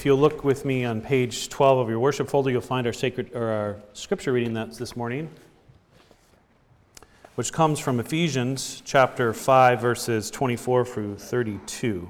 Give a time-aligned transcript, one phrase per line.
[0.00, 2.92] If you'll look with me on page 12 of your worship folder, you'll find our
[2.92, 5.28] sacred or our scripture reading that's this morning,
[7.34, 12.08] which comes from Ephesians chapter 5 verses 24 through 32.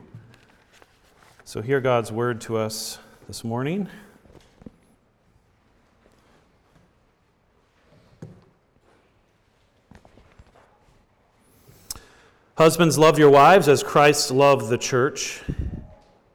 [1.45, 3.89] So hear God's word to us this morning.
[12.59, 15.41] Husbands, love your wives as Christ loved the church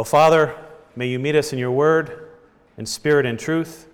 [0.00, 0.56] Oh, Father,
[0.96, 2.30] may you meet us in your word,
[2.78, 3.86] in spirit and truth,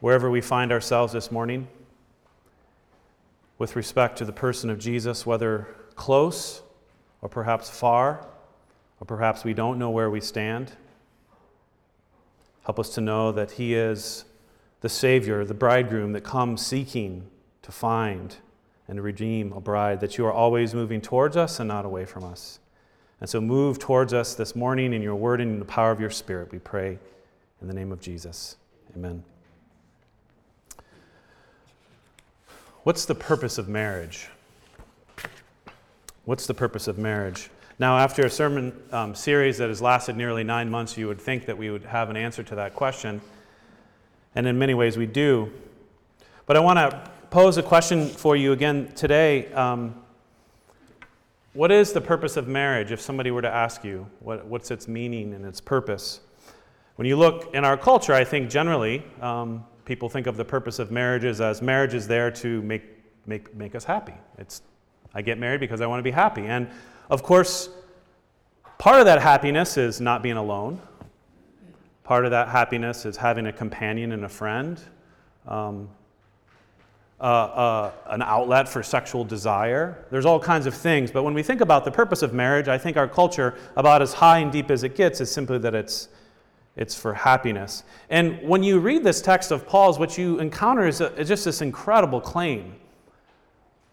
[0.00, 1.68] wherever we find ourselves this morning,
[3.56, 6.60] with respect to the person of Jesus, whether close
[7.22, 8.26] or perhaps far,
[9.00, 10.72] or perhaps we don't know where we stand.
[12.64, 14.26] Help us to know that He is
[14.82, 17.26] the Savior, the bridegroom that comes seeking
[17.62, 18.36] to find
[18.86, 22.22] and redeem a bride, that you are always moving towards us and not away from
[22.22, 22.59] us.
[23.20, 26.00] And so move towards us this morning in your word and in the power of
[26.00, 26.98] your spirit, we pray
[27.60, 28.56] in the name of Jesus.
[28.96, 29.22] Amen.
[32.82, 34.28] What's the purpose of marriage?
[36.24, 37.50] What's the purpose of marriage?
[37.78, 41.44] Now, after a sermon um, series that has lasted nearly nine months, you would think
[41.46, 43.20] that we would have an answer to that question.
[44.34, 45.52] And in many ways, we do.
[46.46, 49.52] But I want to pose a question for you again today.
[49.52, 49.94] Um,
[51.52, 54.86] what is the purpose of marriage if somebody were to ask you what, what's its
[54.86, 56.20] meaning and its purpose?
[56.94, 60.78] When you look in our culture, I think generally um, people think of the purpose
[60.78, 62.82] of marriages as marriage is there to make,
[63.26, 64.14] make, make us happy.
[64.38, 64.62] It's,
[65.14, 66.46] I get married because I want to be happy.
[66.46, 66.68] And
[67.08, 67.70] of course,
[68.78, 70.80] part of that happiness is not being alone.
[72.04, 74.80] Part of that happiness is having a companion and a friend.
[75.48, 75.88] Um,
[77.20, 80.06] uh, uh, an outlet for sexual desire.
[80.10, 81.10] There's all kinds of things.
[81.10, 84.14] But when we think about the purpose of marriage, I think our culture, about as
[84.14, 86.08] high and deep as it gets, is simply that it's,
[86.76, 87.84] it's for happiness.
[88.08, 91.44] And when you read this text of Paul's, what you encounter is, a, is just
[91.44, 92.76] this incredible claim,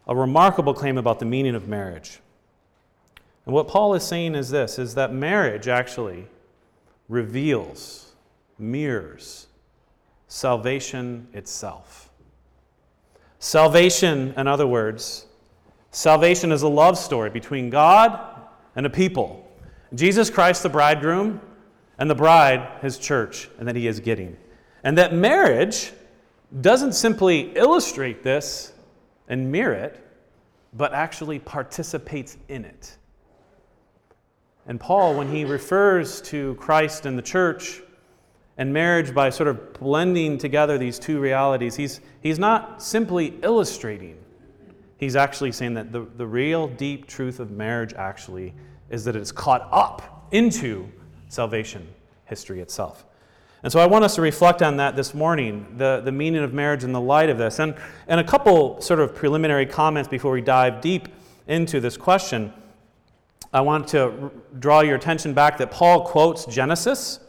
[0.08, 2.20] a remarkable claim about the meaning of marriage.
[3.46, 6.28] And what Paul is saying is this is that marriage actually
[7.10, 8.14] reveals,
[8.58, 9.48] mirrors
[10.30, 12.07] salvation itself.
[13.40, 15.28] Salvation, in other words,
[15.92, 18.20] salvation is a love story between God
[18.76, 19.48] and a people.
[19.94, 21.40] Jesus Christ, the bridegroom,
[22.00, 24.38] and the bride, his church, and that he is getting.
[24.84, 25.92] And that marriage
[26.62, 28.74] doesn't simply illustrate this
[29.28, 30.04] and mirror it,
[30.74, 32.98] but actually participates in it.
[34.68, 37.82] And Paul, when he refers to Christ and the church,
[38.58, 41.76] and marriage by sort of blending together these two realities.
[41.76, 44.18] He's, he's not simply illustrating,
[44.98, 48.54] he's actually saying that the, the real deep truth of marriage actually
[48.90, 50.90] is that it's caught up into
[51.30, 51.88] salvation
[52.26, 53.06] history itself.
[53.64, 56.54] And so I want us to reflect on that this morning, the, the meaning of
[56.54, 57.60] marriage in the light of this.
[57.60, 57.76] And,
[58.08, 61.10] and a couple sort of preliminary comments before we dive deep
[61.48, 62.54] into this question.
[63.52, 67.20] I want to draw your attention back that Paul quotes Genesis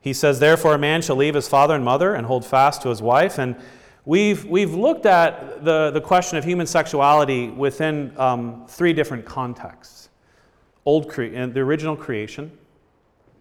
[0.00, 2.88] he says, Therefore, a man shall leave his father and mother and hold fast to
[2.88, 3.38] his wife.
[3.38, 3.56] And
[4.04, 10.08] we've, we've looked at the, the question of human sexuality within um, three different contexts
[10.86, 12.50] Old cre- the original creation,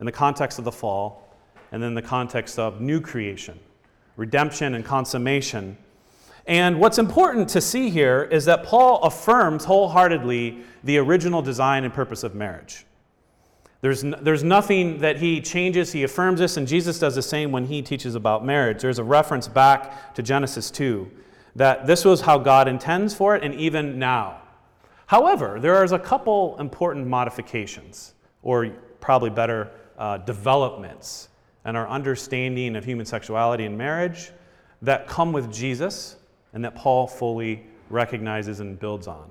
[0.01, 1.35] in the context of the fall,
[1.71, 3.57] and then the context of new creation,
[4.17, 5.77] redemption and consummation.
[6.47, 11.93] And what's important to see here is that Paul affirms wholeheartedly the original design and
[11.93, 12.85] purpose of marriage.
[13.81, 15.91] There's, there's nothing that he changes.
[15.91, 18.81] He affirms this, and Jesus does the same when he teaches about marriage.
[18.81, 21.09] There's a reference back to Genesis 2
[21.55, 24.41] that this was how God intends for it, and even now.
[25.07, 31.29] However, there is a couple important modifications, or probably better, uh, developments
[31.65, 34.31] and our understanding of human sexuality and marriage
[34.81, 36.15] that come with Jesus
[36.53, 39.29] and that Paul fully recognizes and builds on.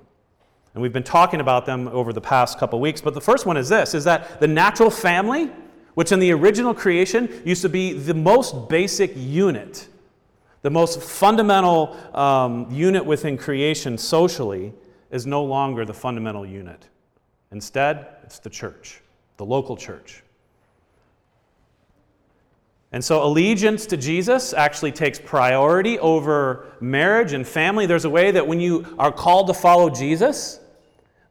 [0.79, 3.57] And we've been talking about them over the past couple weeks, but the first one
[3.57, 5.51] is this is that the natural family,
[5.95, 9.89] which in the original creation used to be the most basic unit,
[10.63, 14.73] the most fundamental um, unit within creation socially,
[15.11, 16.87] is no longer the fundamental unit.
[17.51, 19.01] Instead, it's the church,
[19.37, 20.23] the local church.
[22.93, 27.87] And so allegiance to Jesus actually takes priority over marriage and family.
[27.87, 30.61] There's a way that when you are called to follow Jesus,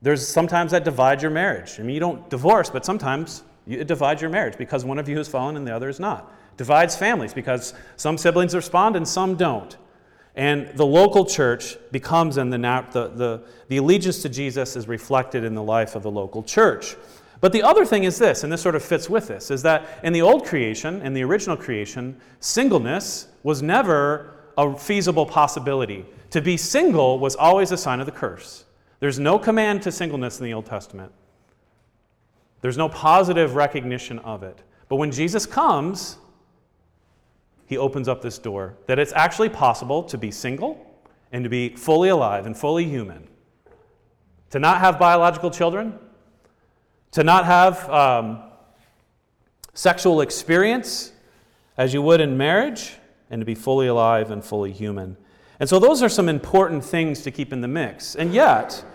[0.07, 1.81] there's sometimes that divides your marriage.
[1.81, 5.17] I mean, you don't divorce, but sometimes it divides your marriage because one of you
[5.17, 6.33] has fallen and the other is not.
[6.55, 9.75] Divides families because some siblings respond and some don't.
[10.33, 15.43] And the local church becomes, and the, the, the, the allegiance to Jesus is reflected
[15.43, 16.95] in the life of the local church.
[17.41, 19.99] But the other thing is this, and this sort of fits with this, is that
[20.03, 26.05] in the old creation, in the original creation, singleness was never a feasible possibility.
[26.29, 28.63] To be single was always a sign of the curse.
[28.99, 31.11] There's no command to singleness in the Old Testament,
[32.61, 34.61] there's no positive recognition of it.
[34.89, 36.17] But when Jesus comes,
[37.65, 40.83] he opens up this door that it's actually possible to be single
[41.31, 43.27] and to be fully alive and fully human.
[44.51, 45.99] To not have biological children,
[47.11, 48.41] to not have um,
[49.73, 51.11] sexual experience
[51.77, 52.95] as you would in marriage,
[53.29, 55.15] and to be fully alive and fully human.
[55.59, 58.15] And so, those are some important things to keep in the mix.
[58.15, 58.85] And yet,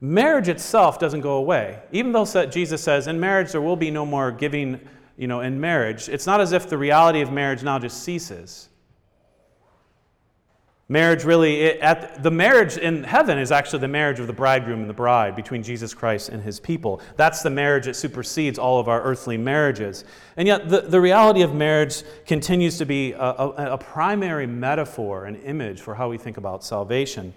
[0.00, 1.78] marriage itself doesn't go away.
[1.92, 4.80] Even though Jesus says, in marriage there will be no more giving,
[5.18, 8.69] you know, in marriage, it's not as if the reality of marriage now just ceases.
[10.90, 14.80] Marriage really, it, at, the marriage in heaven is actually the marriage of the bridegroom
[14.80, 17.00] and the bride between Jesus Christ and his people.
[17.16, 20.04] That's the marriage that supersedes all of our earthly marriages.
[20.36, 25.26] And yet, the, the reality of marriage continues to be a, a, a primary metaphor,
[25.26, 27.34] an image for how we think about salvation.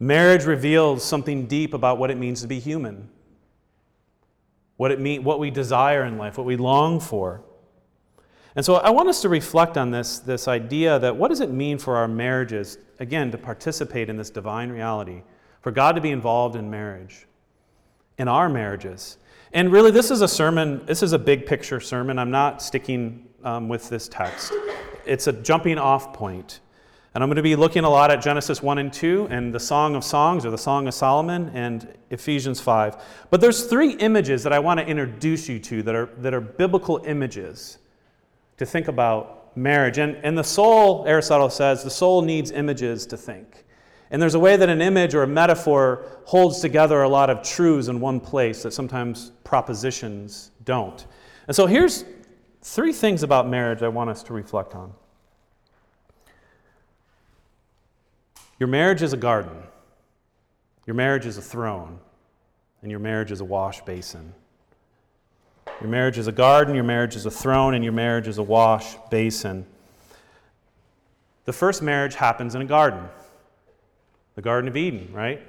[0.00, 3.08] Marriage reveals something deep about what it means to be human,
[4.78, 7.40] what, it mean, what we desire in life, what we long for.
[8.56, 11.50] And so I want us to reflect on this, this idea that what does it
[11.50, 15.22] mean for our marriages, again, to participate in this divine reality,
[15.60, 17.26] for God to be involved in marriage,
[18.16, 19.18] in our marriages.
[19.52, 22.18] And really, this is a sermon, this is a big picture sermon.
[22.18, 24.52] I'm not sticking um, with this text,
[25.04, 26.60] it's a jumping off point.
[27.14, 29.60] And I'm going to be looking a lot at Genesis 1 and 2 and the
[29.60, 33.02] Song of Songs or the Song of Solomon and Ephesians 5.
[33.30, 36.42] But there's three images that I want to introduce you to that are, that are
[36.42, 37.78] biblical images
[38.58, 39.98] to think about marriage.
[39.98, 43.64] And, and the soul, Aristotle says, the soul needs images to think.
[44.10, 47.42] And there's a way that an image or a metaphor holds together a lot of
[47.42, 51.06] truths in one place that sometimes propositions don't.
[51.48, 52.04] And so here's
[52.62, 54.92] three things about marriage I want us to reflect on.
[58.58, 59.62] Your marriage is a garden,
[60.86, 61.98] your marriage is a throne,
[62.80, 64.32] and your marriage is a wash basin.
[65.80, 68.42] Your marriage is a garden, your marriage is a throne, and your marriage is a
[68.42, 69.66] wash basin.
[71.44, 73.08] The first marriage happens in a garden,
[74.34, 75.40] the Garden of Eden, right?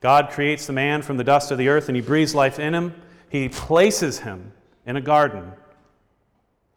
[0.00, 2.74] God creates the man from the dust of the earth and he breathes life in
[2.74, 2.94] him.
[3.30, 4.52] He places him
[4.84, 5.50] in a garden.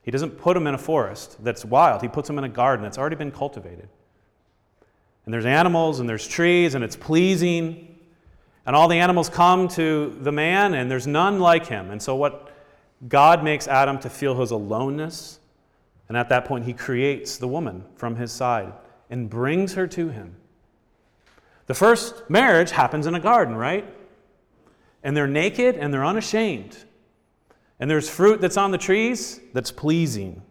[0.02, 2.84] He doesn't put him in a forest that's wild, he puts him in a garden
[2.84, 3.90] that's already been cultivated.
[5.26, 7.97] And there's animals and there's trees and it's pleasing.
[8.68, 11.90] And all the animals come to the man, and there's none like him.
[11.90, 12.52] And so, what
[13.08, 15.40] God makes Adam to feel his aloneness,
[16.10, 18.74] and at that point, he creates the woman from his side
[19.10, 20.36] and brings her to him.
[21.68, 23.86] The first marriage happens in a garden, right?
[25.02, 26.78] And they're naked and they're unashamed.
[27.80, 30.42] And there's fruit that's on the trees that's pleasing.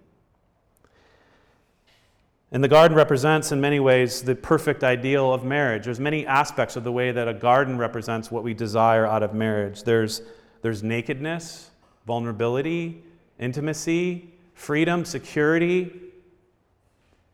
[2.56, 5.84] And the garden represents, in many ways, the perfect ideal of marriage.
[5.84, 9.34] There's many aspects of the way that a garden represents what we desire out of
[9.34, 9.82] marriage.
[9.82, 10.22] There's,
[10.62, 11.68] there's nakedness,
[12.06, 13.02] vulnerability,
[13.38, 16.00] intimacy, freedom, security,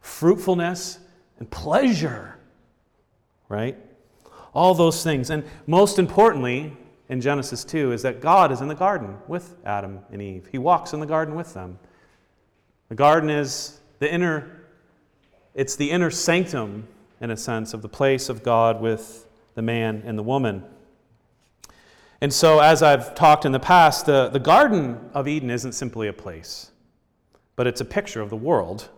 [0.00, 0.98] fruitfulness,
[1.38, 2.36] and pleasure,
[3.48, 3.78] right?
[4.54, 5.30] All those things.
[5.30, 6.76] And most importantly,
[7.08, 10.48] in Genesis 2, is that God is in the garden with Adam and Eve.
[10.50, 11.78] He walks in the garden with them.
[12.88, 14.61] The garden is the inner
[15.54, 16.86] it's the inner sanctum,
[17.20, 20.64] in a sense, of the place of God with the man and the woman.
[22.20, 26.08] And so, as I've talked in the past, the, the Garden of Eden isn't simply
[26.08, 26.70] a place,
[27.56, 28.88] but it's a picture of the world,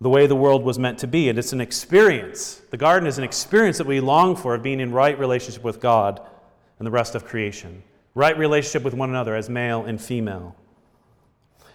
[0.00, 1.28] the way the world was meant to be.
[1.28, 2.62] And it's an experience.
[2.70, 5.80] The garden is an experience that we long for of being in right relationship with
[5.80, 6.20] God
[6.78, 7.82] and the rest of creation,
[8.14, 10.56] right relationship with one another as male and female.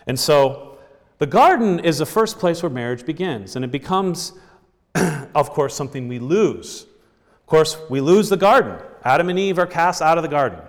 [0.07, 0.76] And so
[1.19, 4.33] the garden is the first place where marriage begins, and it becomes,
[5.35, 6.83] of course, something we lose.
[6.83, 8.77] Of course, we lose the garden.
[9.03, 10.59] Adam and Eve are cast out of the garden.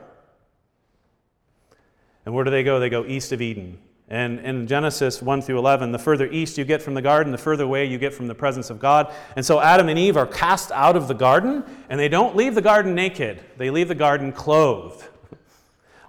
[2.24, 2.78] And where do they go?
[2.78, 3.78] They go east of Eden.
[4.10, 7.38] And in Genesis 1 through 11, the further east you get from the garden, the
[7.38, 9.12] further away you get from the presence of God.
[9.36, 12.54] And so Adam and Eve are cast out of the garden, and they don't leave
[12.54, 15.04] the garden naked, they leave the garden clothed.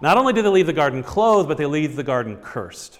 [0.00, 2.99] Not only do they leave the garden clothed, but they leave the garden cursed.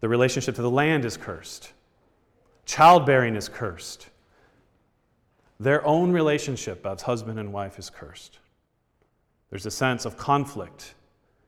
[0.00, 1.72] The relationship to the land is cursed,
[2.66, 4.08] childbearing is cursed.
[5.60, 8.38] Their own relationship as husband and wife is cursed.
[9.50, 10.94] There's a sense of conflict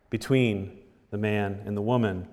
[0.09, 0.79] between
[1.11, 2.27] the man and the woman.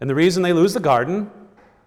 [0.00, 1.30] And the reason they lose the garden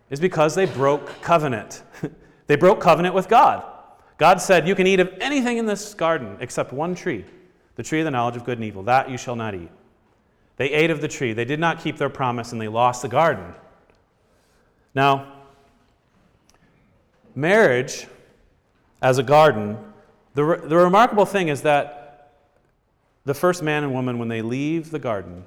[0.09, 1.83] is because they broke covenant.
[2.47, 3.63] they broke covenant with God.
[4.17, 7.25] God said, You can eat of anything in this garden except one tree,
[7.75, 8.83] the tree of the knowledge of good and evil.
[8.83, 9.69] That you shall not eat.
[10.61, 11.33] They ate of the tree.
[11.33, 13.55] They did not keep their promise and they lost the garden.
[14.93, 15.33] Now,
[17.33, 18.05] marriage
[19.01, 19.79] as a garden,
[20.35, 22.33] the, re- the remarkable thing is that
[23.25, 25.45] the first man and woman, when they leave the garden,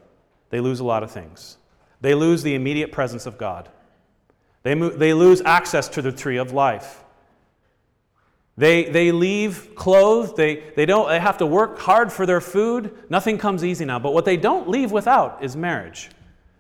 [0.50, 1.59] they lose a lot of things.
[2.00, 3.68] They lose the immediate presence of God,
[4.64, 7.04] they, mo- they lose access to the tree of life.
[8.57, 10.37] They, they leave clothed.
[10.37, 12.97] They, they, don't, they have to work hard for their food.
[13.11, 13.99] Nothing comes easy now.
[13.99, 16.11] But what they don't leave without is marriage.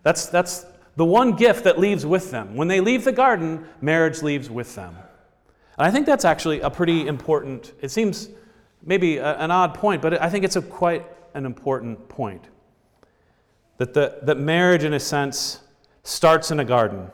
[0.02, 2.56] That's, that's the one gift that leaves with them.
[2.56, 4.96] When they leave the garden, marriage leaves with them.
[5.78, 8.28] And I think that's actually a pretty important, it seems
[8.82, 12.44] maybe a, an odd point, but I think it's a quite an important point.
[13.78, 15.60] That, the, that marriage, in a sense,
[16.04, 17.10] starts in a garden.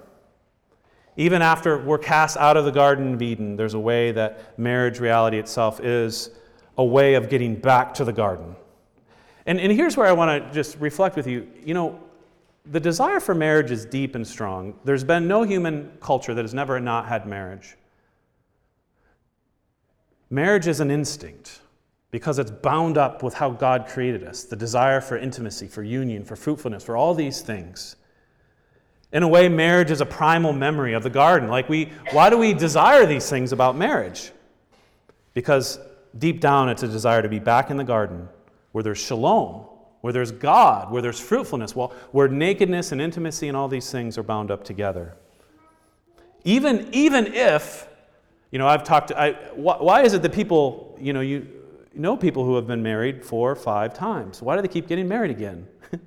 [1.21, 5.01] Even after we're cast out of the Garden of Eden, there's a way that marriage
[5.01, 6.31] reality itself is
[6.79, 8.57] a way of getting back to the garden.
[9.45, 11.47] And, and here's where I want to just reflect with you.
[11.63, 12.01] You know,
[12.65, 14.73] the desire for marriage is deep and strong.
[14.85, 17.77] There's been no human culture that has never not had marriage.
[20.31, 21.61] Marriage is an instinct
[22.11, 26.25] because it's bound up with how God created us the desire for intimacy, for union,
[26.25, 27.97] for fruitfulness, for all these things.
[29.13, 31.49] In a way, marriage is a primal memory of the garden.
[31.49, 34.31] Like, we, why do we desire these things about marriage?
[35.35, 35.79] Because
[36.17, 38.29] deep down, it's a desire to be back in the garden
[38.73, 39.67] where there's shalom,
[40.01, 44.23] where there's God, where there's fruitfulness, where nakedness and intimacy and all these things are
[44.23, 45.17] bound up together.
[46.45, 47.89] Even, even if
[48.51, 51.47] you know, I've talked, to, I, why is it that people, you know, you
[51.95, 54.43] know people who have been married four or five times?
[54.43, 55.69] Why do they keep getting married again?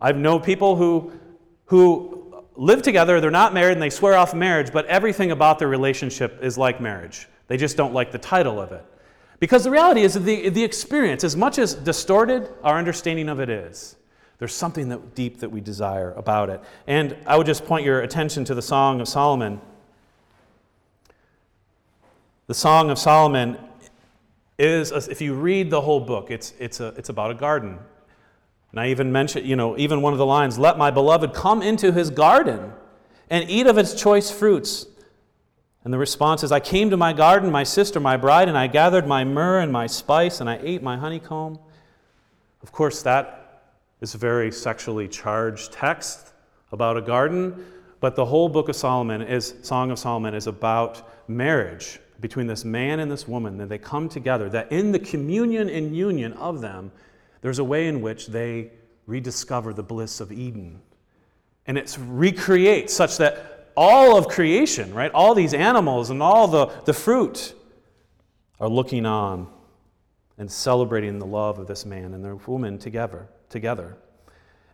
[0.00, 1.12] I've known people who,
[1.68, 5.68] who live together, they're not married, and they swear off marriage, but everything about their
[5.68, 7.28] relationship is like marriage.
[7.46, 8.84] They just don't like the title of it.
[9.38, 13.38] Because the reality is that the, the experience, as much as distorted our understanding of
[13.38, 13.96] it is,
[14.38, 16.60] there's something that deep that we desire about it.
[16.86, 19.60] And I would just point your attention to the Song of Solomon.
[22.46, 23.58] The Song of Solomon
[24.58, 27.78] is, if you read the whole book, it's, it's, a, it's about a garden.
[28.70, 31.62] And I even mentioned, you know, even one of the lines, let my beloved come
[31.62, 32.72] into his garden
[33.30, 34.86] and eat of its choice fruits.
[35.84, 38.66] And the response is, I came to my garden, my sister, my bride, and I
[38.66, 41.58] gathered my myrrh and my spice, and I ate my honeycomb.
[42.62, 43.62] Of course, that
[44.00, 46.32] is a very sexually charged text
[46.72, 47.64] about a garden,
[48.00, 52.64] but the whole book of Solomon is Song of Solomon is about marriage between this
[52.64, 56.60] man and this woman, that they come together, that in the communion and union of
[56.60, 56.90] them,
[57.40, 58.70] there's a way in which they
[59.06, 60.80] rediscover the bliss of Eden.
[61.66, 66.66] And it's recreate such that all of creation, right, all these animals and all the,
[66.84, 67.54] the fruit
[68.58, 69.46] are looking on
[70.36, 73.28] and celebrating the love of this man and the woman together.
[73.48, 73.96] together.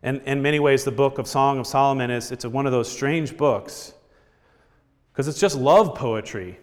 [0.02, 2.90] And in many ways, the book of Song of Solomon is it's one of those
[2.90, 3.94] strange books
[5.12, 6.58] because it's just love poetry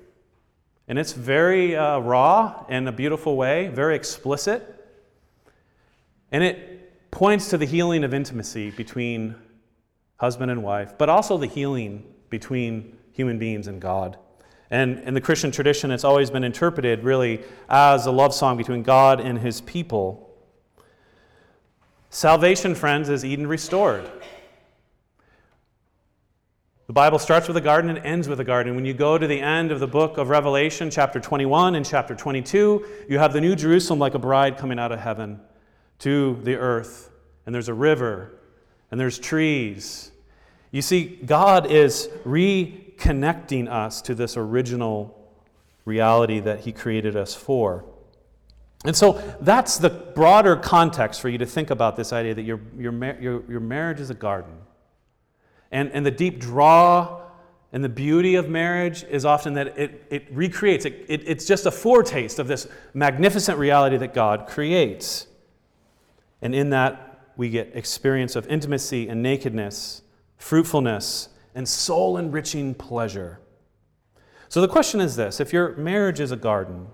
[0.88, 4.81] and it's very uh, raw in a beautiful way, very explicit.
[6.32, 9.36] And it points to the healing of intimacy between
[10.18, 14.18] husband and wife, but also the healing between human beings and God.
[14.70, 18.84] And in the Christian tradition, it's always been interpreted really as a love song between
[18.84, 20.30] God and his people.
[22.10, 24.10] Salvation, friends, is Eden restored.
[26.88, 28.76] The Bible starts with a garden and ends with a garden.
[28.76, 32.16] When you go to the end of the book of Revelation, chapter 21 and chapter
[32.16, 35.40] 22, you have the New Jerusalem like a bride coming out of heaven
[36.02, 37.10] to the earth.
[37.46, 38.32] And there's a river,
[38.92, 40.12] and there's trees.
[40.70, 45.18] You see, God is reconnecting us to this original
[45.86, 47.84] reality that He created us for.
[48.86, 52.60] And so that's the broader context for you to think about this idea that your,
[52.78, 54.54] your, your, your marriage is a garden.
[55.72, 57.22] And, and the deep draw
[57.74, 61.66] and the beauty of marriage is often that it, it recreates, it, it, it's just
[61.66, 65.28] a foretaste of this magnificent reality that God creates.
[66.42, 70.02] And in that, we get experience of intimacy and nakedness,
[70.38, 73.40] fruitfulness, and soul enriching pleasure.
[74.50, 76.88] So the question is this if your marriage is a garden,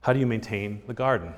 [0.00, 1.32] how do you maintain the garden?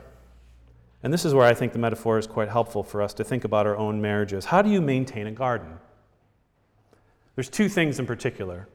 [1.02, 3.44] And this is where I think the metaphor is quite helpful for us to think
[3.44, 4.47] about our own marriages.
[4.47, 5.78] How do you maintain a garden?
[7.35, 8.68] There's two things in particular.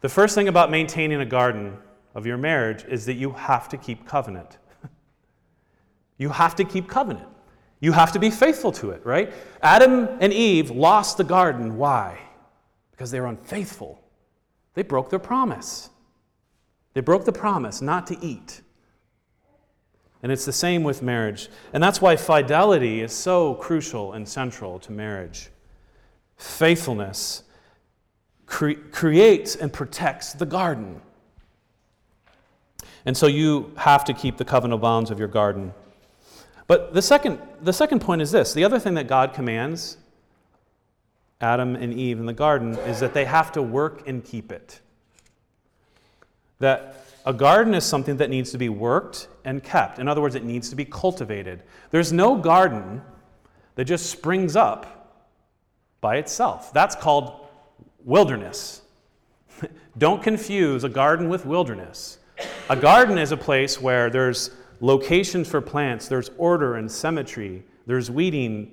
[0.00, 1.78] The first thing about maintaining a garden
[2.14, 4.58] of your marriage is that you have to keep covenant.
[6.18, 7.28] You have to keep covenant.
[7.80, 9.32] You have to be faithful to it, right?
[9.62, 11.76] Adam and Eve lost the garden.
[11.76, 12.18] Why?
[12.90, 14.02] Because they were unfaithful.
[14.74, 15.90] They broke their promise.
[16.94, 18.62] They broke the promise not to eat.
[20.22, 21.48] And it's the same with marriage.
[21.72, 25.50] And that's why fidelity is so crucial and central to marriage.
[26.36, 27.44] Faithfulness
[28.46, 31.00] cre- creates and protects the garden.
[33.06, 35.72] And so you have to keep the covenant bounds of your garden.
[36.68, 39.96] But the second, the second point is this the other thing that God commands
[41.40, 44.80] Adam and Eve in the garden is that they have to work and keep it.
[46.60, 49.98] That a garden is something that needs to be worked and kept.
[49.98, 51.62] In other words, it needs to be cultivated.
[51.90, 53.02] There's no garden
[53.76, 55.16] that just springs up
[56.00, 56.72] by itself.
[56.72, 57.46] That's called
[58.04, 58.82] wilderness.
[59.98, 62.18] Don't confuse a garden with wilderness.
[62.68, 68.10] A garden is a place where there's locations for plants, there's order and symmetry, there's
[68.10, 68.72] weeding,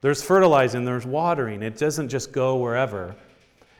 [0.00, 1.62] there's fertilizing, there's watering.
[1.62, 3.16] It doesn't just go wherever.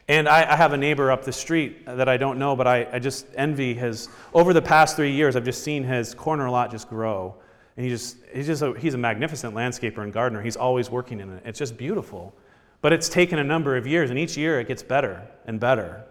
[0.08, 2.86] And I, I, have a neighbor up the street that I don't know, but I,
[2.92, 4.08] I just envy his.
[4.34, 7.34] Over the past three years, I've just seen his corner lot just grow.
[7.76, 10.42] And he just, he's, just a, he's a magnificent landscaper and gardener.
[10.42, 11.42] He's always working in it.
[11.46, 12.34] It's just beautiful.
[12.82, 16.04] But it's taken a number of years, and each year it gets better and better.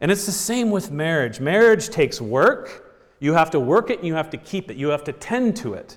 [0.00, 1.40] And it's the same with marriage.
[1.40, 2.83] Marriage takes work.
[3.24, 4.76] You have to work it and you have to keep it.
[4.76, 5.96] You have to tend to it.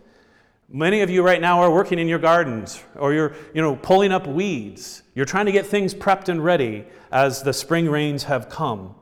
[0.70, 4.14] Many of you right now are working in your gardens or you're you know, pulling
[4.14, 5.04] up weeds.
[5.14, 8.96] You're trying to get things prepped and ready as the spring rains have come.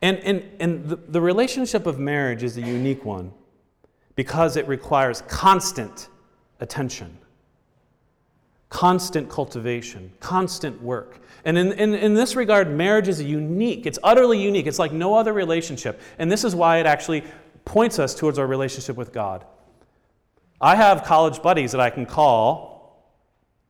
[0.00, 3.34] And, and, and the, the relationship of marriage is a unique one
[4.16, 6.08] because it requires constant
[6.60, 7.18] attention,
[8.70, 11.20] constant cultivation, constant work.
[11.44, 13.84] And in, in, in this regard, marriage is unique.
[13.84, 14.66] It's utterly unique.
[14.66, 16.00] It's like no other relationship.
[16.18, 17.24] And this is why it actually
[17.64, 19.44] points us towards our relationship with God.
[20.60, 22.72] I have college buddies that I can call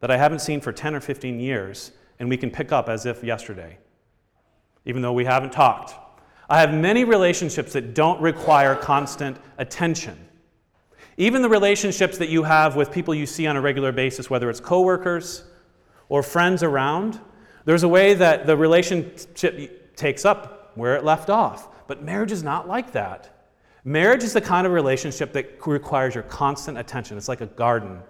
[0.01, 3.07] that I haven't seen for 10 or 15 years, and we can pick up as
[3.07, 3.79] if yesterday,
[4.85, 5.95] even though we haven't talked.
[6.51, 10.19] I have many relationships that don't require constant attention.
[11.17, 14.51] Even the relationships that you have with people you see on a regular basis, whether
[14.51, 15.45] it's coworkers
[16.09, 17.21] or friends around,
[17.65, 21.69] there's a way that the relationship takes up where it left off.
[21.87, 23.32] But marriage is not like that.
[23.85, 27.17] Marriage is the kind of relationship that requires your constant attention.
[27.17, 28.01] It's like a garden.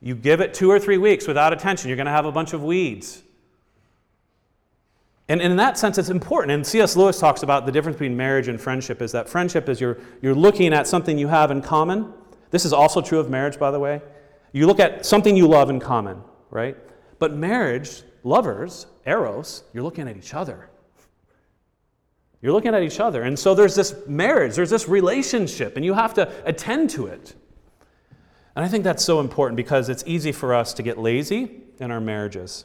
[0.00, 2.52] You give it two or three weeks without attention, you're going to have a bunch
[2.52, 3.22] of weeds.
[5.28, 6.52] And in that sense, it's important.
[6.52, 6.96] And C.S.
[6.96, 10.34] Lewis talks about the difference between marriage and friendship is that friendship is you're, you're
[10.34, 12.12] looking at something you have in common.
[12.50, 14.00] This is also true of marriage, by the way.
[14.52, 16.76] You look at something you love in common, right?
[17.18, 20.70] But marriage, lovers, eros, you're looking at each other.
[22.40, 23.22] You're looking at each other.
[23.22, 27.34] And so there's this marriage, there's this relationship, and you have to attend to it.
[28.54, 31.90] And I think that's so important because it's easy for us to get lazy in
[31.90, 32.64] our marriages.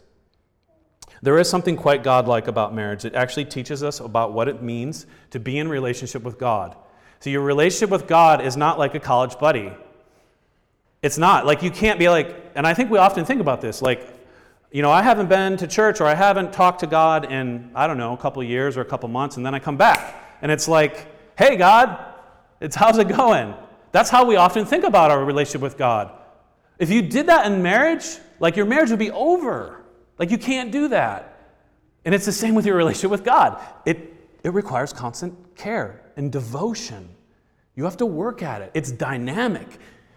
[1.21, 3.05] There is something quite godlike about marriage.
[3.05, 6.75] It actually teaches us about what it means to be in relationship with God.
[7.19, 9.71] So your relationship with God is not like a college buddy.
[11.01, 11.45] It's not.
[11.45, 14.07] Like you can't be like, and I think we often think about this, like
[14.73, 17.85] you know, I haven't been to church or I haven't talked to God in, I
[17.85, 20.39] don't know, a couple years or a couple months, and then I come back.
[20.41, 21.07] And it's like,
[21.37, 22.03] hey, God,
[22.59, 23.53] it's how's it going?
[23.91, 26.11] That's how we often think about our relationship with God.
[26.79, 29.83] If you did that in marriage, like your marriage would be over.
[30.17, 31.29] Like you can't do that.
[32.03, 33.61] And it's the same with your relationship with God.
[33.85, 34.11] It,
[34.43, 37.07] it requires constant care and devotion.
[37.75, 38.71] You have to work at it.
[38.73, 39.67] It's dynamic.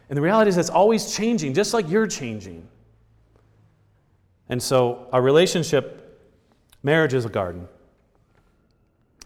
[0.08, 2.66] And the reality is it's always changing, just like you're changing.
[4.48, 6.20] And so, a relationship,
[6.82, 7.68] marriage is a garden.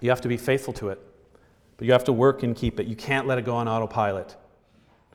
[0.00, 1.00] You have to be faithful to it,
[1.76, 2.86] but you have to work and keep it.
[2.86, 4.36] You can't let it go on autopilot.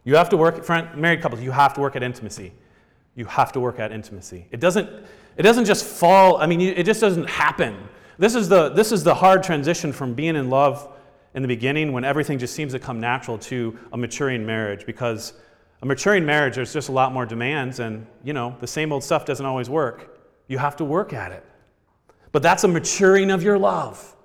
[0.03, 2.53] You have to work, friend, married couples, you have to work at intimacy.
[3.15, 4.45] You have to work at intimacy.
[4.51, 4.89] It doesn't,
[5.37, 7.75] it doesn't just fall, I mean, it just doesn't happen.
[8.17, 10.87] This is, the, this is the hard transition from being in love
[11.33, 15.33] in the beginning when everything just seems to come natural to a maturing marriage because
[15.85, 19.03] a maturing marriage, there's just a lot more demands, and you know, the same old
[19.03, 20.19] stuff doesn't always work.
[20.47, 21.45] You have to work at it.
[22.31, 24.15] But that's a maturing of your love.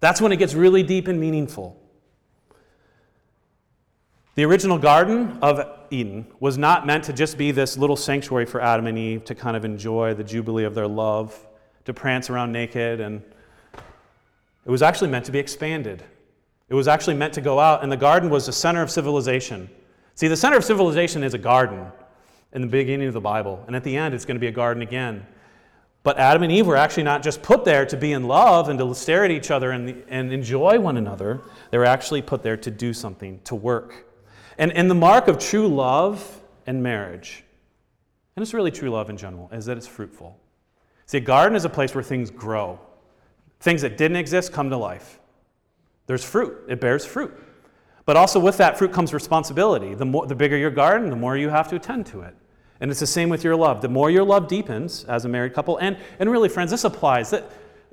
[0.00, 1.78] That's when it gets really deep and meaningful.
[4.34, 8.62] The original Garden of Eden was not meant to just be this little sanctuary for
[8.62, 11.38] Adam and Eve to kind of enjoy the jubilee of their love,
[11.84, 13.20] to prance around naked, and
[14.64, 16.02] it was actually meant to be expanded.
[16.70, 19.68] It was actually meant to go out, and the garden was the center of civilization.
[20.20, 21.86] See, the center of civilization is a garden
[22.52, 24.52] in the beginning of the Bible, and at the end, it's going to be a
[24.52, 25.26] garden again.
[26.02, 28.78] But Adam and Eve were actually not just put there to be in love and
[28.80, 31.40] to stare at each other and, and enjoy one another.
[31.70, 34.08] They were actually put there to do something, to work.
[34.58, 37.42] And, and the mark of true love and marriage,
[38.36, 40.38] and it's really true love in general, is that it's fruitful.
[41.06, 42.78] See, a garden is a place where things grow.
[43.60, 45.18] Things that didn't exist come to life.
[46.06, 47.34] There's fruit, it bears fruit.
[48.10, 49.94] But also with that fruit comes responsibility.
[49.94, 52.34] The, more, the bigger your garden, the more you have to attend to it.
[52.80, 53.82] And it's the same with your love.
[53.82, 57.30] The more your love deepens as a married couple, and, and really, friends, this applies
[57.30, 57.48] that,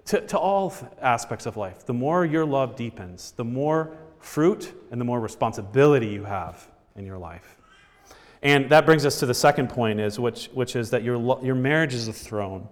[0.06, 1.86] to, to all aspects of life.
[1.86, 7.06] The more your love deepens, the more fruit and the more responsibility you have in
[7.06, 7.56] your life.
[8.42, 11.54] And that brings us to the second point, is, which, which is that your, your
[11.54, 12.70] marriage is a throne.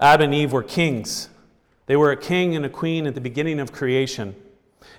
[0.00, 1.28] Adam and Eve were kings
[1.84, 4.34] they were a king and a queen at the beginning of creation.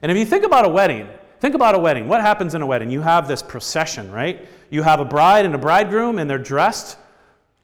[0.02, 1.08] And if you think about a wedding,
[1.40, 2.08] think about a wedding.
[2.08, 2.90] What happens in a wedding?
[2.90, 4.48] You have this procession, right?
[4.70, 6.98] You have a bride and a bridegroom, and they're dressed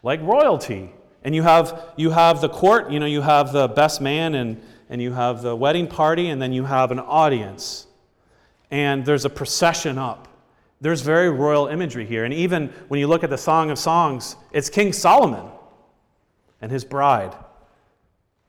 [0.04, 0.92] like royalty.
[1.24, 4.62] And you have, you have the court, you know, you have the best man, and,
[4.90, 7.88] and you have the wedding party, and then you have an audience.
[8.70, 10.28] And there's a procession up.
[10.82, 12.26] There's very royal imagery here.
[12.26, 15.46] And even when you look at the Song of Songs, it's King Solomon
[16.62, 17.34] and his bride.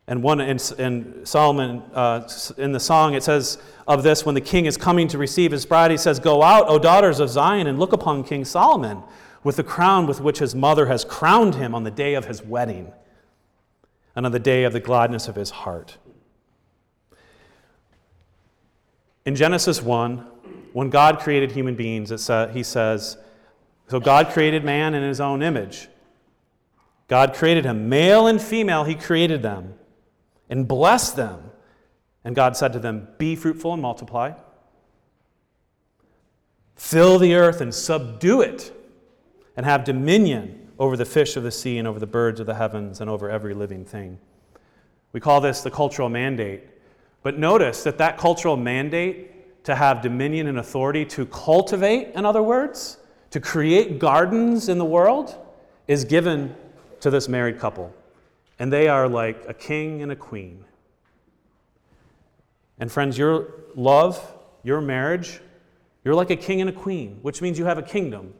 [0.09, 4.41] And one in, in Solomon, uh, in the song, it says of this when the
[4.41, 7.67] king is coming to receive his bride, he says, Go out, O daughters of Zion,
[7.67, 9.03] and look upon King Solomon
[9.43, 12.43] with the crown with which his mother has crowned him on the day of his
[12.43, 12.93] wedding
[14.15, 15.99] and on the day of the gladness of his heart.
[19.25, 20.19] In Genesis 1,
[20.73, 23.19] when God created human beings, sa- he says,
[23.89, 25.89] So God created man in his own image.
[27.09, 29.75] God created him, male and female, he created them
[30.49, 31.51] and blessed them.
[32.25, 34.33] And God said to them, Be fruitful and multiply,
[36.75, 38.73] fill the earth and subdue it,
[39.57, 42.55] and have dominion over the fish of the sea and over the birds of the
[42.55, 44.19] heavens and over every living thing.
[45.13, 46.65] We call this the cultural mandate.
[47.23, 52.43] But notice that that cultural mandate to have dominion and authority to cultivate, in other
[52.43, 52.99] words,
[53.31, 55.37] to create gardens in the world,
[55.89, 56.55] is given
[57.01, 57.93] to this married couple
[58.59, 60.65] and they are like a king and a queen.
[62.79, 64.21] And friends, your love,
[64.63, 65.41] your marriage,
[66.05, 68.35] you're like a king and a queen, which means you have a kingdom.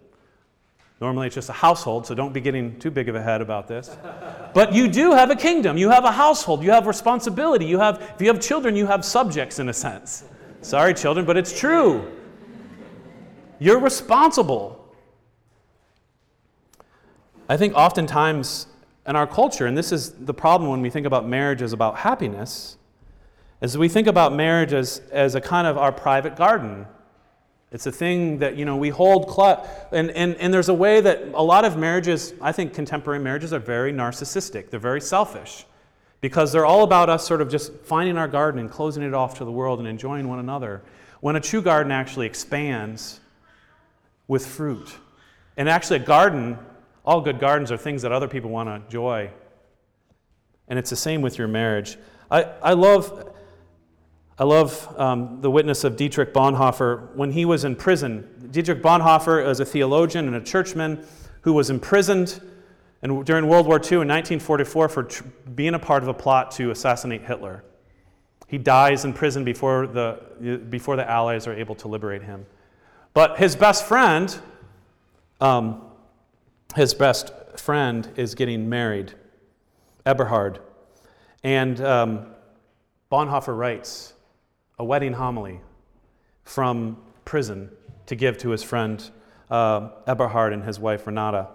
[1.01, 3.69] Normally it's just a household, so don't be getting too big of a head about
[3.69, 3.95] this.
[4.55, 5.77] but you do have a kingdom.
[5.77, 6.63] You have a household.
[6.63, 7.67] You have responsibility.
[7.67, 10.25] You have, if you have children, you have subjects in a sense.
[10.63, 12.11] Sorry, children, but it's true.
[13.59, 14.95] You're responsible.
[17.49, 18.67] I think oftentimes
[19.07, 21.99] and our culture, and this is the problem when we think about marriage as about
[21.99, 22.77] happiness,
[23.61, 26.87] is we think about marriage as, as a kind of our private garden.
[27.73, 31.01] It's a thing that, you know, we hold, cl- and, and, and there's a way
[31.01, 34.71] that a lot of marriages, I think contemporary marriages are very narcissistic.
[34.71, 35.65] They're very selfish
[36.21, 39.39] because they're all about us sort of just finding our garden and closing it off
[39.39, 40.83] to the world and enjoying one another.
[41.21, 43.21] When a true garden actually expands
[44.29, 44.97] with fruit.
[45.57, 46.59] And actually, a garden
[47.07, 49.31] all good gardens are things that other people want to enjoy.
[50.69, 51.97] And it's the same with your marriage.
[52.31, 53.33] I, I love,
[54.39, 58.49] I love um, the witness of Dietrich Bonhoeffer when he was in prison.
[58.51, 61.07] Dietrich Bonhoeffer is a theologian and a churchman
[61.43, 62.41] who was imprisoned
[63.03, 65.23] and during World War II in 1944 for tr-
[65.55, 67.63] being a part of a plot to assassinate Hitler.
[68.49, 72.47] He dies in prison before the, before the Allies are able to liberate him.
[73.13, 74.37] But his best friend,
[75.41, 75.86] um,
[76.77, 79.15] his best friend is getting married,
[80.05, 80.61] Eberhard.
[81.43, 82.27] And um,
[83.11, 84.13] Bonhoeffer writes
[84.79, 85.61] a wedding homily
[86.45, 87.71] from prison
[88.05, 89.11] to give to his friend
[89.51, 91.49] uh, Eberhard and his wife Renata.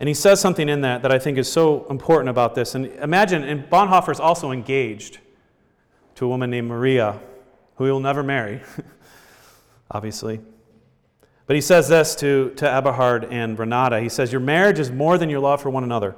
[0.00, 2.74] And he says something in that that I think is so important about this.
[2.74, 5.18] And imagine, and Bonhoeffer is also engaged
[6.14, 7.20] to a woman named Maria,
[7.76, 8.62] who he will never marry,
[9.90, 10.40] obviously.
[11.46, 14.00] But he says this to, to Eberhard and Renata.
[14.00, 16.16] He says, Your marriage is more than your love for one another.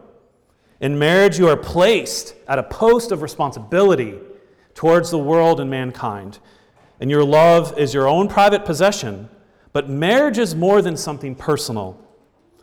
[0.81, 4.15] In marriage, you are placed at a post of responsibility
[4.75, 6.39] towards the world and mankind.
[7.01, 9.29] And your love is your own private possession,
[9.73, 12.01] but marriage is more than something personal.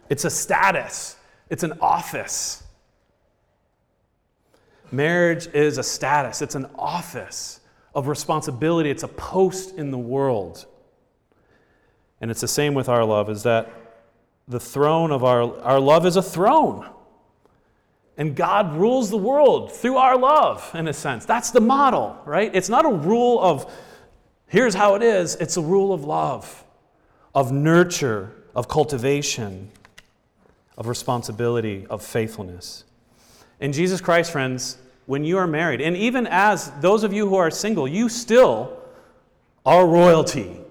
[0.09, 1.17] It's a status,
[1.49, 2.63] it's an office.
[4.91, 7.59] Marriage is a status, it's an office
[7.93, 10.65] of responsibility, it's a post in the world.
[12.21, 13.69] And it's the same with our love, is that
[14.47, 16.89] the throne of our, our love is a throne.
[18.17, 21.25] And God rules the world through our love, in a sense.
[21.25, 22.49] That's the model, right?
[22.53, 23.71] It's not a rule of,
[24.47, 26.63] here's how it is, it's a rule of love,
[27.33, 29.69] of nurture, of cultivation,
[30.77, 32.85] of responsibility, of faithfulness.
[33.59, 37.35] In Jesus Christ, friends, when you are married, and even as those of you who
[37.35, 38.77] are single, you still
[39.65, 40.61] are royalty.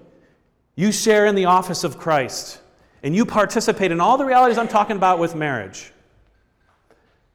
[0.75, 2.59] You share in the office of Christ,
[3.01, 5.91] and you participate in all the realities I'm talking about with marriage.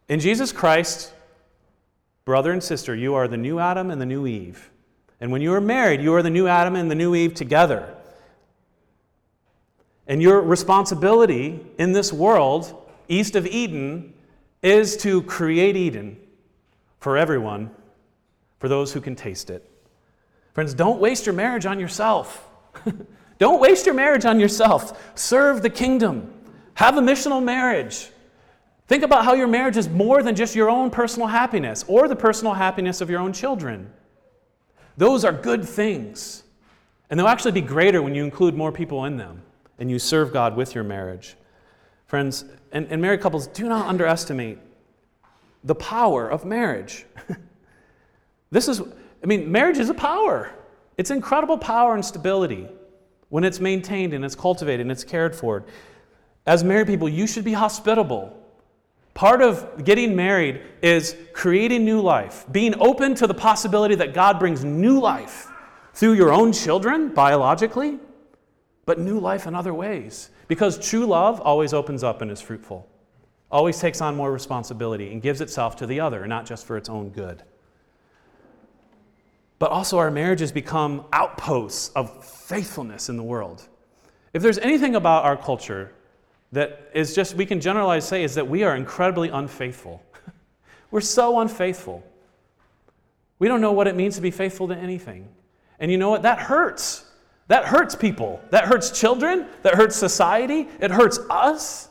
[0.09, 1.12] In Jesus Christ,
[2.24, 4.70] brother and sister, you are the new Adam and the new Eve.
[5.20, 7.94] And when you are married, you are the new Adam and the new Eve together.
[10.07, 14.12] And your responsibility in this world, east of Eden,
[14.62, 16.18] is to create Eden
[16.98, 17.70] for everyone,
[18.59, 19.68] for those who can taste it.
[20.53, 22.46] Friends, don't waste your marriage on yourself.
[23.40, 25.18] don't waste your marriage on yourself.
[25.18, 26.31] Serve the kingdom.
[26.74, 28.11] Have a missional marriage.
[28.87, 32.14] Think about how your marriage is more than just your own personal happiness or the
[32.14, 33.90] personal happiness of your own children.
[34.98, 36.42] Those are good things.
[37.09, 39.40] And they'll actually be greater when you include more people in them
[39.79, 41.35] and you serve God with your marriage.
[42.09, 44.59] Friends, and, and married couples, do not underestimate
[45.64, 47.07] the power of marriage.
[48.50, 48.83] this is,
[49.22, 50.53] I mean, marriage is a power.
[50.98, 52.68] It's incredible power and stability
[53.31, 55.64] when it's maintained and it's cultivated and it's cared for.
[56.47, 58.37] As married people, you should be hospitable.
[59.14, 64.38] Part of getting married is creating new life, being open to the possibility that God
[64.38, 65.49] brings new life
[65.95, 67.99] through your own children, biologically,
[68.87, 70.31] but new life in other ways.
[70.47, 72.87] Because true love always opens up and is fruitful
[73.51, 76.88] always takes on more responsibility and gives itself to the other, not just for its
[76.88, 77.43] own good.
[79.61, 83.68] But also, our marriages become outposts of faithfulness in the world.
[84.33, 85.92] If there's anything about our culture
[86.53, 90.03] that is just, we can generalize say, is that we are incredibly unfaithful.
[90.90, 92.03] We're so unfaithful.
[93.38, 95.29] We don't know what it means to be faithful to anything.
[95.79, 96.23] And you know what?
[96.23, 97.05] That hurts.
[97.49, 98.40] That hurts people.
[98.49, 99.46] That hurts children.
[99.62, 100.68] That hurts society.
[100.81, 101.89] It hurts us.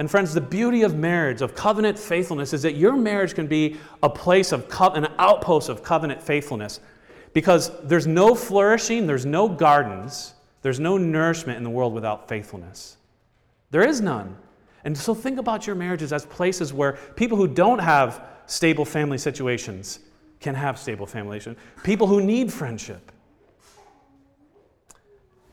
[0.00, 3.76] And friends, the beauty of marriage, of covenant faithfulness, is that your marriage can be
[4.02, 6.80] a place of co- an outpost of covenant faithfulness.
[7.34, 10.32] Because there's no flourishing, there's no gardens,
[10.62, 12.96] there's no nourishment in the world without faithfulness.
[13.72, 14.38] There is none.
[14.84, 19.18] And so think about your marriages as places where people who don't have stable family
[19.18, 19.98] situations
[20.40, 21.62] can have stable family situations.
[21.82, 23.12] People who need friendship.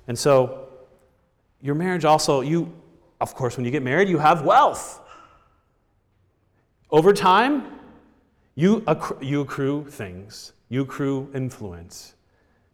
[0.08, 0.70] And so
[1.62, 2.72] your marriage also, you
[3.20, 5.02] of course, when you get married, you have wealth.
[6.90, 7.80] Over time,
[8.56, 12.16] you accrue, you accrue things, you accrue influence,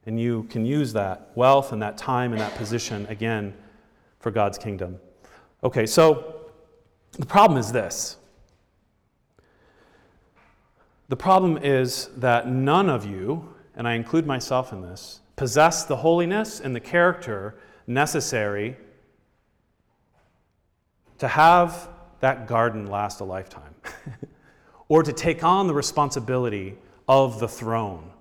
[0.05, 3.53] and you can use that wealth and that time and that position again
[4.19, 4.99] for God's kingdom.
[5.63, 6.41] Okay, so
[7.13, 8.17] the problem is this.
[11.09, 15.97] The problem is that none of you, and I include myself in this, possess the
[15.97, 17.55] holiness and the character
[17.87, 18.77] necessary
[21.23, 21.87] to have
[22.19, 23.73] that garden last a lifetime,
[24.89, 28.11] or to take on the responsibility of the throne.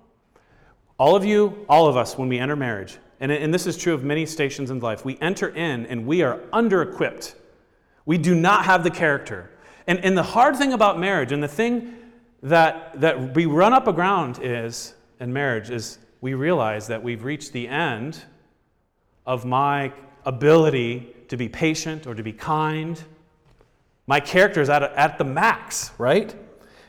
[0.97, 3.93] All of you, all of us, when we enter marriage, and, and this is true
[3.93, 7.35] of many stations in life, we enter in and we are under equipped.
[8.05, 9.51] We do not have the character.
[9.85, 11.93] And, and the hard thing about marriage, and the thing
[12.41, 17.51] that, that we run up aground is, in marriage, is we realize that we've reached
[17.51, 18.23] the end
[19.25, 19.91] of my
[20.25, 23.03] ability to be patient or to be kind.
[24.05, 26.35] My character is at, a, at the max, right?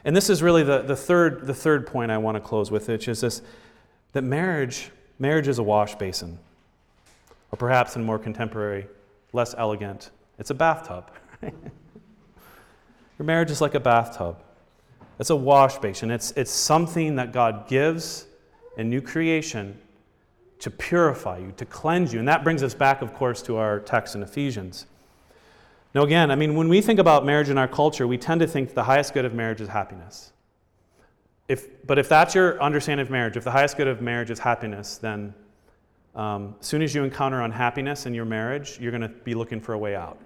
[0.04, 2.88] And this is really the, the, third, the third point I want to close with,
[2.88, 3.40] which is this
[4.12, 6.38] that marriage, marriage is a wash basin.
[7.52, 8.86] Or perhaps in more contemporary,
[9.32, 11.10] less elegant, it's a bathtub.
[11.40, 11.54] Your
[13.20, 14.36] marriage is like a bathtub.
[15.18, 16.10] It's a wash basin.
[16.10, 18.26] It's, it's something that God gives
[18.76, 19.78] in new creation
[20.64, 22.18] to purify you, to cleanse you.
[22.18, 24.86] And that brings us back, of course, to our text in Ephesians.
[25.94, 28.46] Now, again, I mean, when we think about marriage in our culture, we tend to
[28.46, 30.32] think the highest good of marriage is happiness.
[31.48, 34.38] If, but if that's your understanding of marriage, if the highest good of marriage is
[34.38, 35.34] happiness, then
[36.14, 39.60] um, as soon as you encounter unhappiness in your marriage, you're going to be looking
[39.60, 40.18] for a way out.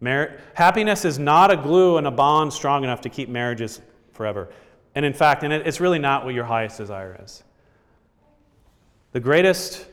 [0.00, 3.80] Mar- happiness is not a glue and a bond strong enough to keep marriages
[4.12, 4.50] forever.
[4.94, 7.44] And in fact, and it's really not what your highest desire is.
[9.12, 9.86] The greatest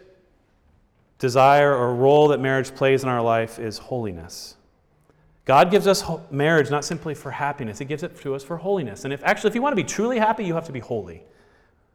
[1.18, 4.56] desire or role that marriage plays in our life is holiness.
[5.46, 9.06] God gives us marriage not simply for happiness, He gives it to us for holiness.
[9.06, 11.24] And if actually, if you want to be truly happy, you have to be holy,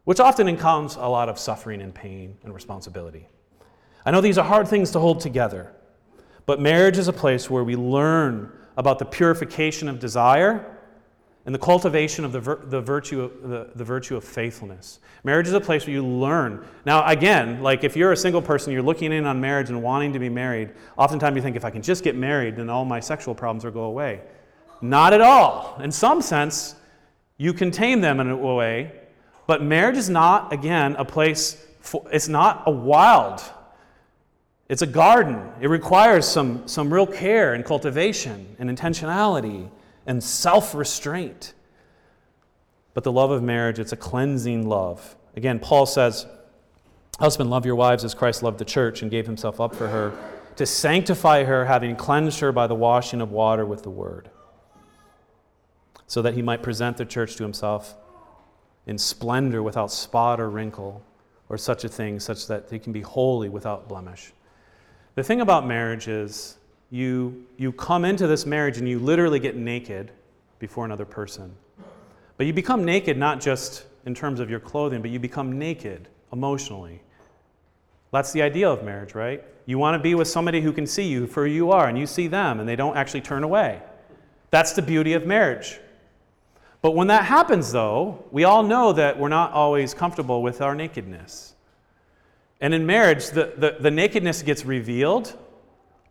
[0.03, 3.29] which often encompasses a lot of suffering and pain and responsibility.
[4.05, 5.71] I know these are hard things to hold together,
[6.45, 10.72] but marriage is a place where we learn about the purification of desire
[11.45, 14.99] and the cultivation of the, vir- the, virtue of, the, the virtue of faithfulness.
[15.25, 16.65] Marriage is a place where you learn.
[16.85, 20.13] Now, again, like if you're a single person, you're looking in on marriage and wanting
[20.13, 22.99] to be married, oftentimes you think if I can just get married, then all my
[22.99, 24.21] sexual problems will go away.
[24.81, 25.77] Not at all.
[25.81, 26.75] In some sense,
[27.37, 28.91] you can tame them in a way,
[29.45, 33.41] but marriage is not, again, a place, for, it's not a wild,
[34.69, 35.51] it's a garden.
[35.59, 39.69] It requires some, some real care and cultivation and intentionality
[40.05, 41.53] and self restraint.
[42.93, 45.15] But the love of marriage, it's a cleansing love.
[45.35, 46.27] Again, Paul says,
[47.19, 50.13] Husband, love your wives as Christ loved the church and gave himself up for her,
[50.55, 54.29] to sanctify her, having cleansed her by the washing of water with the word,
[56.07, 57.95] so that he might present the church to himself
[58.85, 61.03] in splendor without spot or wrinkle
[61.49, 64.33] or such a thing, such that they can be holy without blemish.
[65.15, 66.57] The thing about marriage is
[66.93, 70.11] you, you come into this marriage and you literally get naked
[70.59, 71.51] before another person.
[72.37, 76.07] But you become naked not just in terms of your clothing, but you become naked
[76.31, 77.01] emotionally.
[78.11, 79.43] That's the idea of marriage, right?
[79.65, 81.97] You want to be with somebody who can see you for who you are, and
[81.97, 83.81] you see them, and they don't actually turn away.
[84.51, 85.79] That's the beauty of marriage.
[86.83, 90.75] But when that happens, though, we all know that we're not always comfortable with our
[90.75, 91.55] nakedness.
[92.61, 95.35] And in marriage, the, the, the nakedness gets revealed,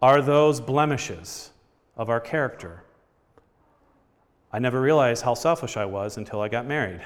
[0.02, 1.52] are those blemishes
[1.96, 2.82] of our character.
[4.52, 7.00] I never realized how selfish I was until I got married.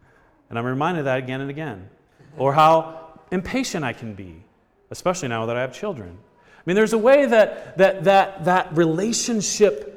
[0.50, 1.88] and I'm reminded of that again and again.
[2.36, 4.42] Or how impatient I can be,
[4.90, 6.18] especially now that I have children.
[6.58, 9.96] I mean, there's a way that that, that, that relationship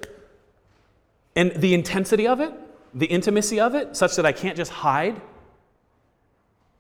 [1.36, 2.54] and the intensity of it,
[2.94, 5.20] the intimacy of it, such that I can't just hide,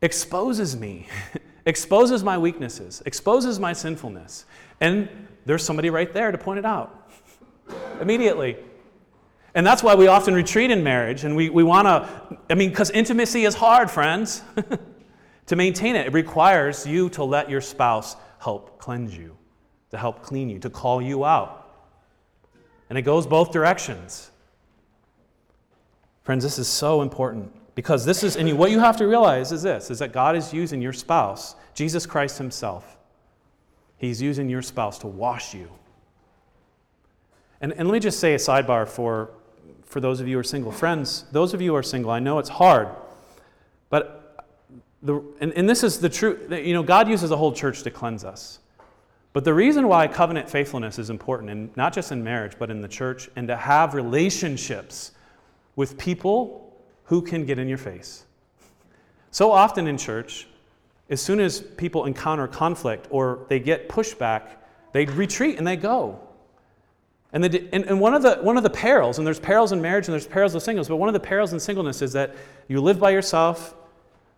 [0.02, 1.08] exposes me,
[1.66, 4.46] exposes my weaknesses, exposes my sinfulness.
[4.80, 5.10] And
[5.45, 7.10] there's somebody right there to point it out
[8.01, 8.58] immediately.
[9.56, 12.69] And that's why we often retreat in marriage and we, we want to, I mean,
[12.69, 14.41] because intimacy is hard, friends.
[15.45, 19.38] to maintain it, it requires you to let your spouse help cleanse you,
[19.91, 21.60] to help clean you, to call you out.
[22.89, 24.32] And it goes both directions.
[26.23, 29.62] Friends, this is so important because this is, and what you have to realize is
[29.62, 32.92] this, is that God is using your spouse, Jesus Christ himself,
[34.04, 35.70] He's using your spouse to wash you.
[37.62, 39.30] And, and let me just say a sidebar for,
[39.86, 40.74] for those of you who are single.
[40.74, 42.89] Friends, those of you who are single, I know it's hard,
[43.89, 44.46] but
[45.04, 46.52] the, and, and this is the truth.
[46.52, 48.60] You know, God uses the whole church to cleanse us.
[49.32, 52.82] But the reason why covenant faithfulness is important, and not just in marriage, but in
[52.82, 55.13] the church, and to have relationships
[55.78, 58.26] with people who can get in your face.
[59.32, 60.50] So often in church,
[61.10, 64.58] as soon as people encounter conflict or they get pushback,
[64.94, 66.20] they retreat and they go.
[67.34, 69.82] And, the, and, and, one, of the, one of the perils, and there's perils in
[69.82, 72.36] marriage and there's perils of singles, but one of the perils in singleness is that
[72.68, 73.74] you live by yourself,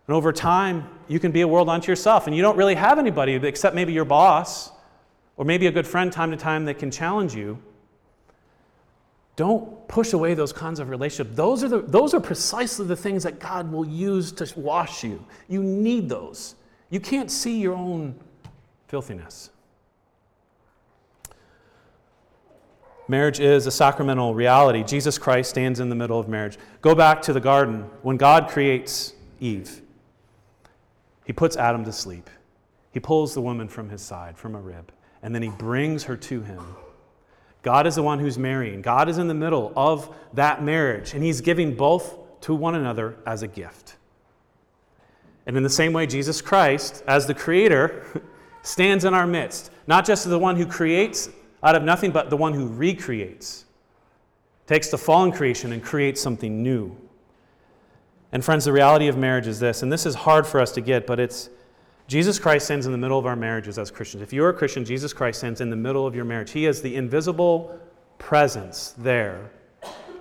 [0.06, 2.98] and over time, you can be a world unto yourself, and you don't really have
[2.98, 4.70] anybody except maybe your boss
[5.36, 7.58] or maybe a good friend time to time that can challenge you.
[9.36, 11.36] Don't push away those kinds of relationships.
[11.36, 15.24] Those are, the, those are precisely the things that God will use to wash you.
[15.46, 16.54] You need those.
[16.88, 18.14] You can't see your own
[18.88, 19.50] filthiness.
[23.08, 24.82] Marriage is a sacramental reality.
[24.82, 26.58] Jesus Christ stands in the middle of marriage.
[26.80, 27.82] Go back to the garden.
[28.02, 29.82] When God creates Eve,
[31.24, 32.30] he puts Adam to sleep.
[32.90, 34.90] He pulls the woman from his side, from a rib,
[35.22, 36.64] and then he brings her to him.
[37.66, 38.80] God is the one who's marrying.
[38.80, 43.16] God is in the middle of that marriage, and he's giving both to one another
[43.26, 43.96] as a gift.
[45.46, 48.22] And in the same way, Jesus Christ, as the Creator,
[48.62, 51.28] stands in our midst, not just as the one who creates
[51.60, 53.64] out of nothing, but the one who recreates,
[54.68, 56.96] takes the fallen creation and creates something new.
[58.30, 60.80] And friends, the reality of marriage is this, and this is hard for us to
[60.80, 61.50] get, but it's
[62.06, 64.22] Jesus Christ stands in the middle of our marriages as Christians.
[64.22, 66.52] If you're a Christian, Jesus Christ stands in the middle of your marriage.
[66.52, 67.78] He is the invisible
[68.18, 69.50] presence there.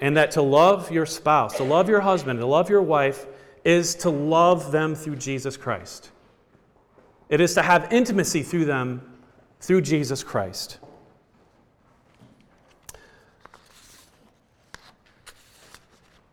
[0.01, 3.27] And that to love your spouse, to love your husband, to love your wife,
[3.63, 6.11] is to love them through Jesus Christ.
[7.29, 9.01] It is to have intimacy through them
[9.59, 10.79] through Jesus Christ.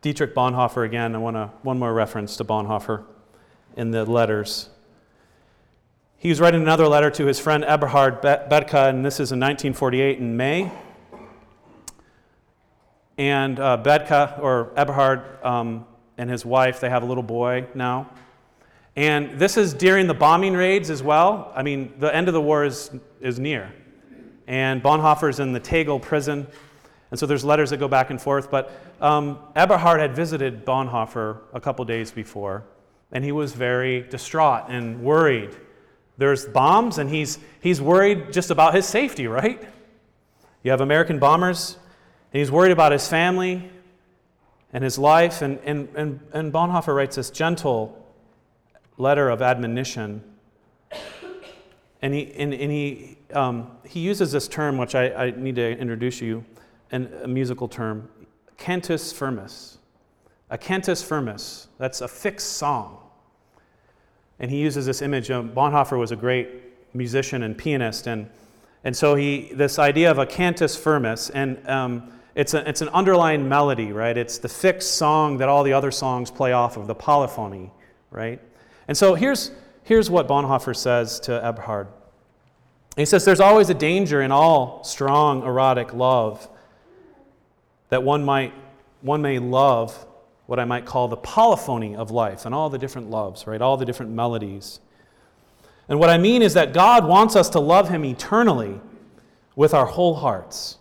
[0.03, 1.15] Dietrich Bonhoeffer again.
[1.15, 3.05] I want to, one more reference to Bonhoeffer
[3.77, 4.69] in the letters.
[6.23, 10.19] He was writing another letter to his friend Eberhard Bethge, and this is in 1948
[10.21, 10.71] in May.
[13.19, 15.85] And uh, Bethge, or Eberhard, um,
[16.17, 18.09] and his wife, they have a little boy now.
[18.95, 21.51] And this is during the bombing raids as well.
[21.57, 23.75] I mean, the end of the war is, is near.
[24.47, 26.47] And Bonhoeffer's in the Tegel prison.
[27.11, 28.49] And so there's letters that go back and forth.
[28.49, 28.71] But
[29.01, 32.63] um, Eberhard had visited Bonhoeffer a couple days before,
[33.11, 35.57] and he was very distraught and worried.
[36.19, 39.63] There's bombs, and he's, he's worried just about his safety, right?
[40.63, 41.79] You have American bombers,
[42.33, 43.71] and he's worried about his family
[44.73, 45.43] and his life.
[45.43, 47.99] And, and, and, and Bonhoeffer writes this gentle
[48.99, 50.23] letter of admonition.
[52.03, 55.79] And he, and, and he, um, he uses this term, which I, I need to
[55.79, 56.45] introduce you,
[56.91, 58.09] and a musical term,
[58.59, 59.79] cantus firmus.
[60.51, 62.99] A cantus firmus, that's a fixed song.
[64.43, 65.31] And he uses this image.
[65.31, 66.49] Um, Bonhoeffer was a great
[66.95, 68.29] musician and pianist, and,
[68.85, 72.89] and so he, this idea of a cantus firmus, and um, it's, a, it's an
[72.91, 74.17] underlying melody, right?
[74.17, 77.71] It's the fixed song that all the other songs play off of, the polyphony,
[78.11, 78.41] right?
[78.89, 79.53] And so here's,
[79.85, 81.89] here's what Bonhoeffer says to Eberhard.
[82.97, 86.49] He says, There's always a danger in all strong erotic love
[87.89, 88.53] that one, might,
[89.03, 90.07] one may love
[90.47, 93.61] what I might call the polyphony of life and all the different loves, right?
[93.61, 94.81] All the different melodies.
[95.89, 98.81] And what I mean is that God wants us to love Him eternally
[99.55, 100.79] with our whole hearts,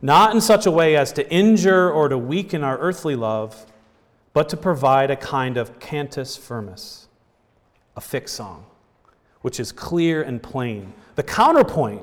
[0.00, 3.66] not in such a way as to injure or to weaken our earthly love,
[4.32, 7.06] but to provide a kind of cantus firmus
[7.96, 8.66] a fixed song,
[9.40, 10.92] which is clear and plain.
[11.14, 12.02] The counterpoint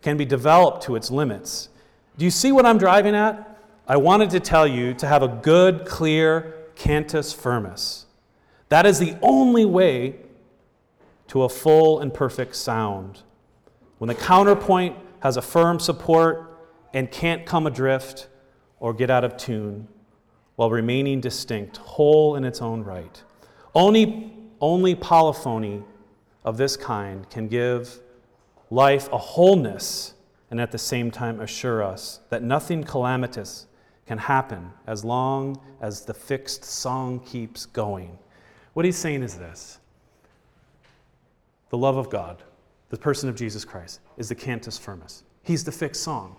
[0.00, 1.68] can be developed to its limits.
[2.16, 3.57] Do you see what I'm driving at?
[3.90, 8.04] I wanted to tell you to have a good, clear cantus firmus.
[8.68, 10.16] That is the only way
[11.28, 13.22] to a full and perfect sound.
[13.96, 16.58] When the counterpoint has a firm support
[16.92, 18.28] and can't come adrift
[18.78, 19.88] or get out of tune
[20.56, 23.22] while remaining distinct, whole in its own right.
[23.74, 25.82] Only only polyphony
[26.44, 28.00] of this kind can give
[28.70, 30.14] life a wholeness
[30.50, 33.67] and at the same time assure us that nothing calamitous
[34.08, 38.18] can happen as long as the fixed song keeps going.
[38.72, 39.78] What he's saying is this
[41.70, 42.42] the love of God,
[42.90, 45.22] the person of Jesus Christ, is the cantus firmus.
[45.42, 46.34] He's the fixed song.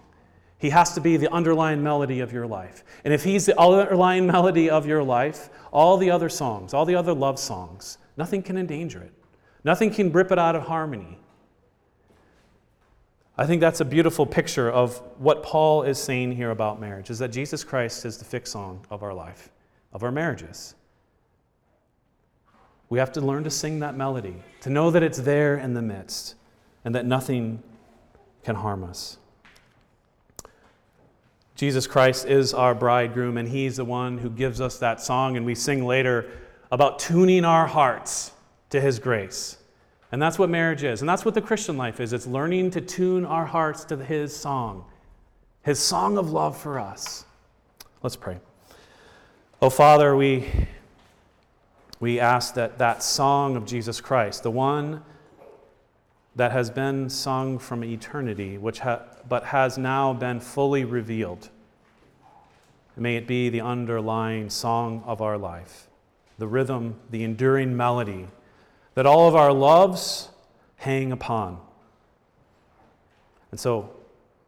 [0.58, 2.84] He has to be the underlying melody of your life.
[3.06, 6.96] And if he's the underlying melody of your life, all the other songs, all the
[6.96, 9.14] other love songs, Nothing can endanger it,
[9.64, 11.18] nothing can rip it out of harmony.
[13.40, 17.20] I think that's a beautiful picture of what Paul is saying here about marriage is
[17.20, 19.50] that Jesus Christ is the fix song of our life,
[19.94, 20.76] of our marriages.
[22.90, 25.82] We have to learn to sing that melody, to know that it's there in the
[25.82, 26.36] midst,
[26.84, 27.64] and that nothing
[28.44, 29.18] can harm us.
[31.56, 35.38] Jesus Christ is our bridegroom, and He's the one who gives us that song.
[35.38, 36.30] And we sing later,
[36.74, 38.34] about tuning our hearts
[38.72, 39.59] to His grace.
[40.12, 41.02] And that's what marriage is.
[41.02, 44.36] And that's what the Christian life is it's learning to tune our hearts to His
[44.36, 44.86] song,
[45.64, 47.26] His song of love for us.
[48.02, 48.38] Let's pray.
[49.62, 50.48] Oh, Father, we,
[52.00, 55.04] we ask that that song of Jesus Christ, the one
[56.36, 61.50] that has been sung from eternity, which ha- but has now been fully revealed,
[62.96, 65.86] may it be the underlying song of our life
[66.38, 68.26] the rhythm, the enduring melody
[69.00, 70.28] that all of our loves
[70.76, 71.58] hang upon.
[73.50, 73.92] And so,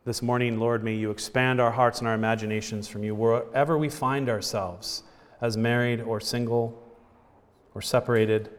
[0.04, 3.88] this morning, Lord, may you expand our hearts and our imaginations from you wherever we
[3.88, 5.04] find ourselves,
[5.40, 6.78] as married or single
[7.74, 8.50] or separated.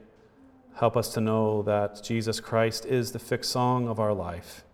[0.76, 4.64] Help us to know that Jesus Christ is the fixed song of our life,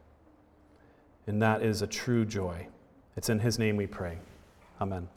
[1.27, 2.69] and that is a true joy.
[3.17, 4.19] It's in his name we pray.
[4.81, 5.09] Amen.